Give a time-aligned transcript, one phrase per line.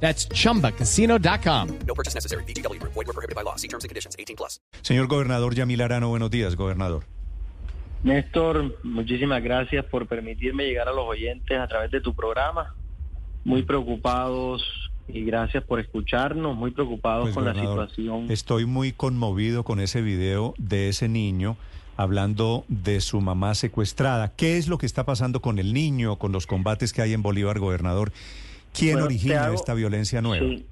[0.00, 1.68] That's chumbacasino.com.
[1.86, 2.44] No purchase necessary.
[2.44, 2.80] BGW.
[2.82, 3.56] Void were prohibited by law.
[3.56, 4.14] See terms and conditions.
[4.18, 4.60] 18 plus.
[4.82, 7.04] Señor gobernador Yamil Arano, buenos días, gobernador.
[8.02, 12.74] Néstor, muchísimas gracias por permitirme llegar a los oyentes a través de tu programa.
[13.44, 14.62] Muy preocupados
[15.08, 18.30] y gracias por escucharnos, muy preocupados Pues, con la situación.
[18.30, 21.56] Estoy muy conmovido con ese video de ese niño
[21.96, 24.34] hablando de su mamá secuestrada.
[24.36, 27.22] ¿Qué es lo que está pasando con el niño, con los combates que hay en
[27.22, 28.12] Bolívar, gobernador?
[28.76, 30.46] ¿Quién Bueno, origina hago- esta violencia nueva?
[30.46, 30.66] Sí.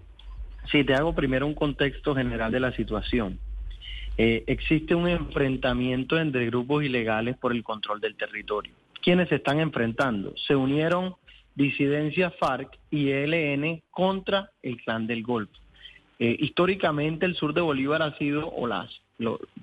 [0.70, 3.38] Sí, te hago primero un contexto general de la situación.
[4.16, 8.72] Eh, existe un enfrentamiento entre grupos ilegales por el control del territorio.
[9.02, 10.34] ¿Quiénes se están enfrentando?
[10.46, 11.14] Se unieron
[11.54, 15.52] disidencia FARC y ELN contra el Clan del Golfo.
[16.18, 18.88] Eh, históricamente el sur de Bolívar ha sido, o las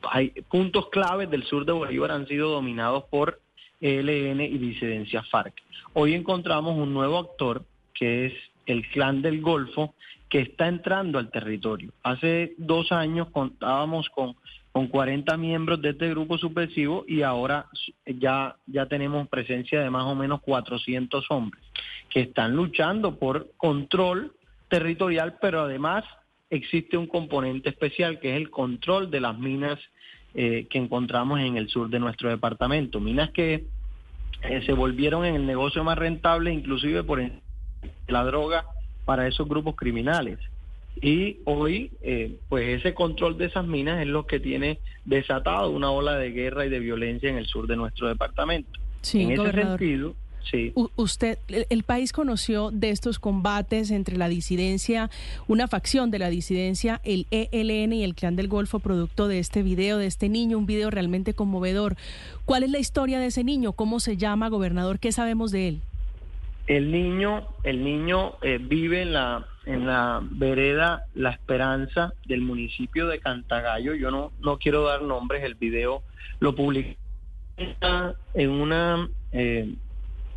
[0.09, 3.41] hay puntos claves del sur de Bolívar han sido dominados por
[3.81, 5.53] ELN y disidencia FARC.
[5.93, 8.33] Hoy encontramos un nuevo actor que es
[8.65, 9.93] el Clan del Golfo
[10.29, 11.91] que está entrando al territorio.
[12.03, 14.35] Hace dos años contábamos con,
[14.71, 17.65] con 40 miembros de este grupo subversivo y ahora
[18.05, 21.61] ya, ya tenemos presencia de más o menos 400 hombres
[22.09, 24.31] que están luchando por control
[24.69, 26.05] territorial, pero además
[26.49, 29.79] existe un componente especial que es el control de las minas
[30.33, 33.01] eh, que encontramos en el sur de nuestro departamento.
[33.01, 33.65] Minas que
[34.43, 37.41] eh, se volvieron en el negocio más rentable, inclusive por en-
[38.07, 38.65] la droga
[39.05, 40.39] para esos grupos criminales.
[41.01, 45.89] Y hoy, eh, pues ese control de esas minas es lo que tiene desatado una
[45.89, 48.79] ola de guerra y de violencia en el sur de nuestro departamento.
[49.01, 50.13] Sí, en ese sentido,
[50.51, 50.73] sí.
[50.75, 55.09] U- Usted, el, el país conoció de estos combates entre la disidencia,
[55.47, 59.63] una facción de la disidencia, el ELN y el Clan del Golfo, producto de este
[59.63, 61.95] video, de este niño, un video realmente conmovedor.
[62.45, 63.71] ¿Cuál es la historia de ese niño?
[63.71, 64.99] ¿Cómo se llama, gobernador?
[64.99, 65.81] ¿Qué sabemos de él?
[66.71, 73.07] El niño, el niño eh, vive en la en la vereda La Esperanza del municipio
[73.07, 73.93] de Cantagallo.
[73.93, 75.43] Yo no no quiero dar nombres.
[75.43, 76.01] El video
[76.39, 76.97] lo publiqué
[78.35, 79.75] en una eh,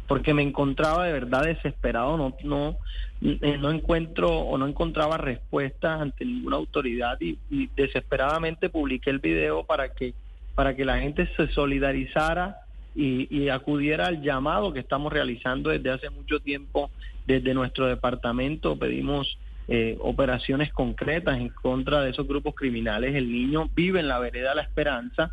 [0.09, 2.17] porque me encontraba de verdad desesperado.
[2.17, 2.79] No no
[3.23, 9.21] eh, no encuentro o no encontraba respuestas ante ninguna autoridad y, y desesperadamente publiqué el
[9.21, 10.15] video para que
[10.57, 12.64] para que la gente se solidarizara
[12.95, 16.91] y, y acudiera al llamado que estamos realizando desde hace mucho tiempo
[17.27, 18.79] desde nuestro departamento.
[18.79, 23.15] Pedimos eh, operaciones concretas en contra de esos grupos criminales.
[23.15, 25.31] El niño vive en la vereda La Esperanza.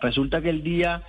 [0.00, 1.02] Resulta que el día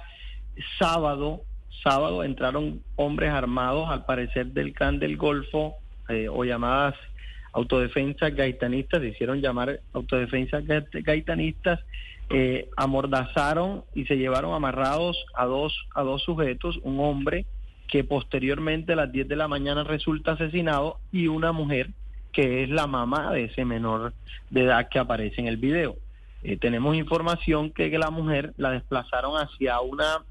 [0.78, 1.42] sábado,
[1.84, 5.76] sábado entraron hombres armados, al parecer del Clan del Golfo,
[6.10, 6.96] eh, o llamadas
[7.54, 11.80] autodefensas gaitanistas, se hicieron llamar autodefensas ga- gaitanistas,
[12.30, 17.46] eh, amordazaron y se llevaron amarrados a dos, a dos sujetos, un hombre
[17.88, 21.90] que posteriormente a las 10 de la mañana resulta asesinado y una mujer
[22.32, 24.14] que es la mamá de ese menor
[24.50, 25.96] de edad que aparece en el video.
[26.42, 30.24] Eh, tenemos información que, la mujer la desplazaron hacia una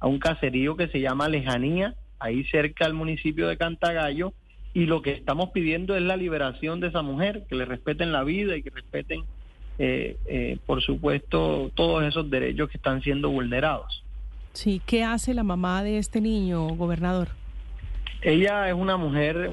[0.00, 4.32] a un caserío que se llama Lejanía, ahí cerca del municipio de Cantagallo,
[4.74, 8.24] y lo que estamos pidiendo es la liberación de esa mujer, que le respeten la
[8.24, 9.24] vida y que respeten,
[9.78, 14.04] eh, eh, por supuesto, todos esos derechos que están siendo vulnerados.
[14.52, 17.28] Sí, ¿qué hace la mamá de este niño, gobernador?
[18.22, 19.52] Ella es una mujer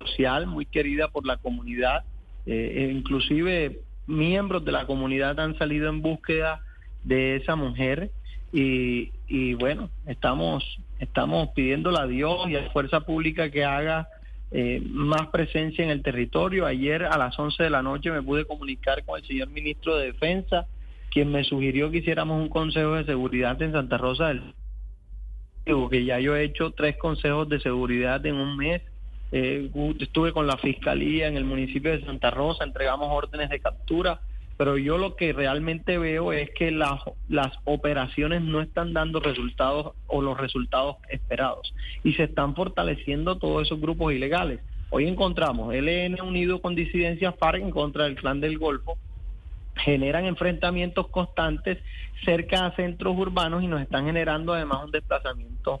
[0.00, 2.04] social muy querida por la comunidad,
[2.46, 6.62] eh, e inclusive miembros de la comunidad han salido en búsqueda
[7.04, 8.10] de esa mujer
[8.52, 14.08] y, y bueno, estamos, estamos pidiéndole a Dios y a la fuerza pública que haga
[14.52, 16.66] eh, más presencia en el territorio.
[16.66, 20.06] Ayer a las 11 de la noche me pude comunicar con el señor ministro de
[20.06, 20.66] Defensa,
[21.10, 24.54] quien me sugirió que hiciéramos un consejo de seguridad en Santa Rosa del
[25.90, 28.82] que ya yo he hecho tres consejos de seguridad en un mes.
[29.32, 29.70] Eh,
[30.00, 34.20] estuve con la fiscalía en el municipio de Santa Rosa, entregamos órdenes de captura,
[34.60, 39.94] pero yo lo que realmente veo es que las, las operaciones no están dando resultados
[40.06, 41.74] o los resultados esperados
[42.04, 44.60] y se están fortaleciendo todos esos grupos ilegales.
[44.90, 48.98] Hoy encontramos LN unido con disidencia FARC en contra del clan del Golfo,
[49.76, 51.78] generan enfrentamientos constantes
[52.22, 55.80] cerca a centros urbanos y nos están generando además un desplazamiento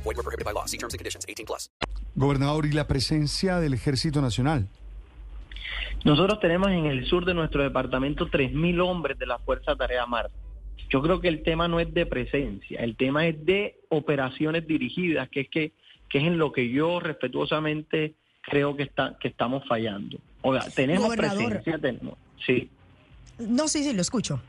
[0.00, 0.04] Group.
[0.04, 0.66] Void were prohibited by law.
[0.66, 1.24] See terms and conditions.
[1.28, 1.70] 18 plus.
[2.16, 4.66] Gobernador, y la presencia del Ejército Nacional.
[6.04, 10.30] Nosotros tenemos en el sur de nuestro departamento 3.000 hombres de la Fuerza Tarea Mar.
[10.88, 15.28] Yo creo que el tema no es de presencia, el tema es de operaciones dirigidas,
[15.28, 15.72] que es que,
[16.08, 20.18] que es en lo que yo respetuosamente creo que está que estamos fallando.
[20.42, 21.44] O sea, tenemos Gobernador.
[21.52, 22.14] presencia, tenemos,
[22.44, 22.68] sí,
[23.38, 24.40] No, sí, sí, lo escucho.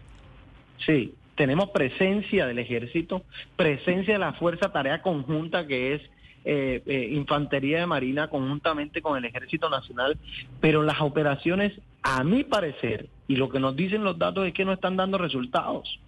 [0.86, 3.24] sí, tenemos presencia del ejército,
[3.56, 6.02] presencia de la fuerza tarea conjunta que es
[6.46, 10.20] eh, eh, infantería de marina conjuntamente con el ejército nacional,
[10.60, 11.74] pero las operaciones,
[12.04, 15.18] a mi parecer, y lo que nos dicen los datos es que no están dando
[15.18, 16.00] resultados.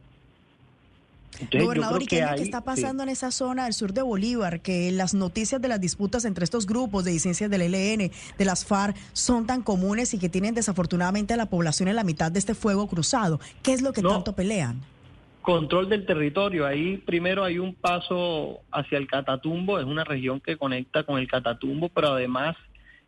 [1.40, 2.64] Entonces, Gobernador, ¿y qué es lo que está sí.
[2.64, 4.62] pasando en esa zona del sur de Bolívar?
[4.62, 8.66] Que las noticias de las disputas entre estos grupos de disidencias del ELN, de las
[8.66, 12.38] FARC, son tan comunes y que tienen desafortunadamente a la población en la mitad de
[12.38, 13.40] este fuego cruzado.
[13.64, 14.10] ¿Qué es lo que No.
[14.10, 14.93] tanto pelean?
[15.44, 16.66] Control del territorio.
[16.66, 21.28] Ahí primero hay un paso hacia el Catatumbo, es una región que conecta con el
[21.28, 22.56] Catatumbo, pero además,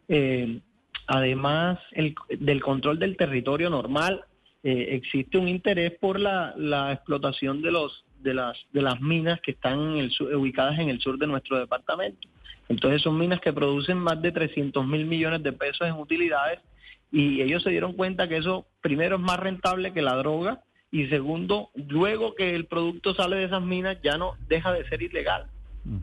[0.10, 0.60] eh,
[1.08, 4.22] además el- del control del territorio normal,
[4.64, 9.40] eh, existe un interés por la, la explotación de los de las de las minas
[9.42, 12.28] que están en el sur- ubicadas en el sur de nuestro departamento.
[12.68, 16.60] Entonces son minas que producen más de 300 mil millones de pesos en utilidades
[17.12, 20.60] y ellos se dieron cuenta que eso primero es más rentable que la droga
[20.92, 25.02] y segundo, luego que el producto sale de esas minas ya no deja de ser
[25.02, 25.46] ilegal.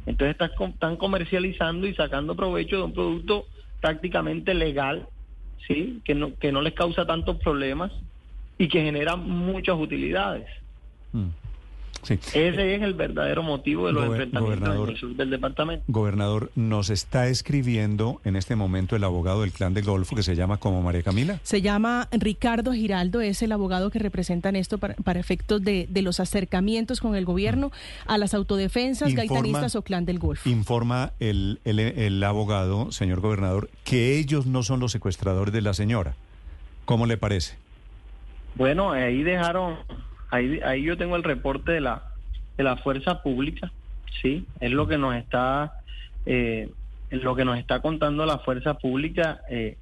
[0.07, 3.47] Entonces están, com- están comercializando y sacando provecho de un producto
[3.81, 5.09] prácticamente legal,
[5.67, 7.91] sí, que no que no les causa tantos problemas
[8.59, 10.47] y que genera muchas utilidades.
[11.13, 11.29] Mm.
[12.03, 12.15] Sí.
[12.35, 14.89] Ese es el verdadero motivo de los Gober- enfrentamientos gobernador.
[14.89, 15.85] en el sur del departamento.
[15.87, 20.35] Gobernador, nos está escribiendo en este momento el abogado del Clan del Golfo que se
[20.35, 21.39] llama como María Camila.
[21.45, 25.87] Se llama Ricardo Giraldo, es el abogado que representa en esto para, para efectos de,
[25.89, 27.71] de los acercamientos con el gobierno
[28.07, 30.49] a las autodefensas, Informa- gaitanistas o clan del Golfo.
[30.49, 35.73] Informa el, el, el abogado, señor gobernador, que ellos no son los secuestradores de la
[35.73, 36.17] señora.
[36.85, 37.55] ¿Cómo le parece?
[38.57, 39.77] Bueno, ahí dejaron,
[40.33, 42.03] ahí, ahí yo tengo el reporte de la,
[42.57, 43.71] de la fuerza pública,
[44.21, 45.75] sí, es lo que nos está,
[46.27, 46.71] eh,
[47.11, 49.77] lo que nos está contando la fuerza pública, eh,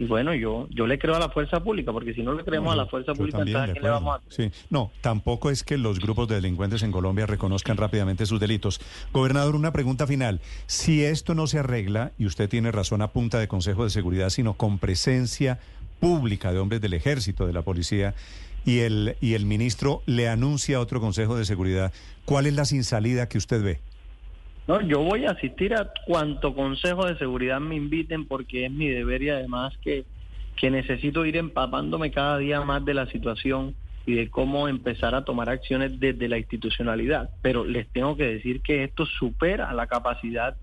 [0.00, 2.72] y bueno, yo, yo le creo a la fuerza pública, porque si no le creemos
[2.72, 4.52] a la fuerza pública, también, entonces ¿a quién le vamos a creer?
[4.52, 4.66] Sí.
[4.70, 8.80] No, tampoco es que los grupos de delincuentes en Colombia reconozcan rápidamente sus delitos.
[9.12, 10.40] Gobernador, una pregunta final.
[10.66, 14.30] Si esto no se arregla, y usted tiene razón a punta de Consejo de Seguridad,
[14.30, 15.58] sino con presencia
[15.98, 18.14] pública de hombres del ejército, de la policía,
[18.68, 21.90] y el, y el ministro le anuncia otro Consejo de Seguridad,
[22.26, 23.80] ¿cuál es la sin salida que usted ve?
[24.66, 28.86] No, yo voy a asistir a cuanto consejo de seguridad me inviten porque es mi
[28.88, 30.04] deber y además que,
[30.54, 33.74] que necesito ir empapándome cada día más de la situación
[34.04, 37.30] y de cómo empezar a tomar acciones desde la institucionalidad.
[37.40, 40.58] Pero les tengo que decir que esto supera la capacidad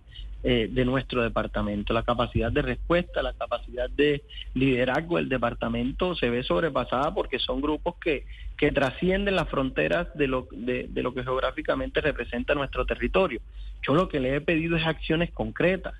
[0.48, 4.22] eh, de nuestro departamento, la capacidad de respuesta, la capacidad de
[4.54, 8.26] liderazgo del departamento se ve sobrepasada porque son grupos que,
[8.56, 13.42] que trascienden las fronteras de lo, de, de lo que geográficamente representa nuestro territorio.
[13.82, 15.96] Yo lo que le he pedido es acciones concretas,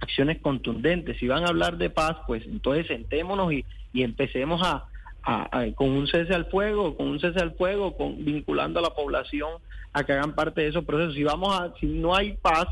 [0.00, 1.16] acciones contundentes.
[1.20, 4.86] Si van a hablar de paz, pues entonces sentémonos y, y empecemos a,
[5.22, 8.90] a- con un cese al fuego, con un cese al fuego, con, vinculando a la
[8.90, 9.50] población
[9.92, 11.14] a que hagan parte de esos procesos.
[11.14, 12.66] Si vamos a, si no hay paz,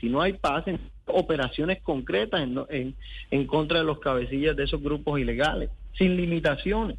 [0.00, 0.64] si no hay paz,
[1.06, 2.94] operaciones concretas en, en,
[3.30, 6.96] en contra de los cabecillas de esos grupos ilegales, sin limitaciones.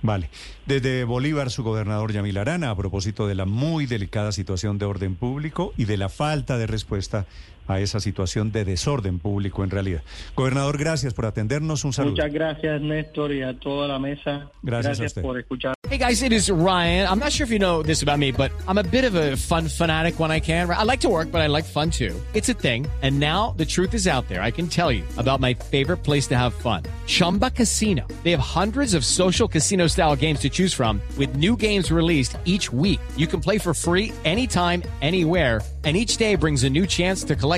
[0.00, 0.30] Vale.
[0.64, 5.16] Desde Bolívar, su gobernador Yamil Arana, a propósito de la muy delicada situación de orden
[5.16, 7.26] público y de la falta de respuesta
[7.68, 10.02] a esa situación de desorden público en realidad.
[10.34, 11.84] Gobernador, gracias por atendernos.
[11.84, 12.12] Un saludo.
[12.12, 14.50] Muchas gracias, Néstor, y a toda la mesa.
[14.62, 15.22] Gracias a usted.
[15.22, 15.74] por escuchar.
[15.88, 17.08] Hey guys, it is Ryan.
[17.08, 19.36] I'm not sure if you know this about me, but I'm a bit of a
[19.36, 20.68] fun fanatic when I can.
[20.70, 22.14] I like to work, but I like fun too.
[22.34, 22.86] It's a thing.
[23.00, 24.42] And now the truth is out there.
[24.42, 26.82] I can tell you about my favorite place to have fun.
[27.06, 28.06] Chumba Casino.
[28.22, 32.36] They have hundreds of social casino style games to choose from with new games released
[32.44, 33.00] each week.
[33.16, 37.34] You can play for free anytime, anywhere and each day brings a new chance to
[37.34, 37.57] collect